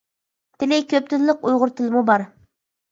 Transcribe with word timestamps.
تىلى: 0.63 0.81
كۆپ 0.95 1.13
تىللىق، 1.13 1.47
ئۇيغۇر 1.51 1.77
تىلىمۇ 1.79 2.05
بار. 2.11 2.29